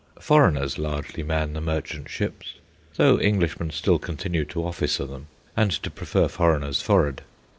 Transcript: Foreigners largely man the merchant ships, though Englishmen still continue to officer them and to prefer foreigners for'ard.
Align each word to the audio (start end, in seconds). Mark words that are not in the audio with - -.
Foreigners 0.19 0.79
largely 0.79 1.21
man 1.21 1.53
the 1.53 1.61
merchant 1.61 2.09
ships, 2.09 2.55
though 2.95 3.19
Englishmen 3.19 3.69
still 3.69 3.99
continue 3.99 4.43
to 4.45 4.65
officer 4.65 5.05
them 5.05 5.27
and 5.55 5.69
to 5.69 5.91
prefer 5.91 6.27
foreigners 6.27 6.81
for'ard. 6.81 7.21